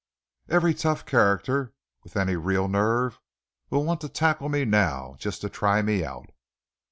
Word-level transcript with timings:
Every 0.49 0.73
tough 0.73 1.05
character 1.05 1.73
with 2.03 2.17
any 2.17 2.35
real 2.35 2.67
nerve 2.67 3.19
will 3.69 3.85
want 3.85 4.01
to 4.01 4.09
tackle 4.09 4.49
me 4.49 4.65
now, 4.65 5.15
just 5.19 5.41
to 5.41 5.47
try 5.49 5.83
me 5.83 6.03
out." 6.03 6.31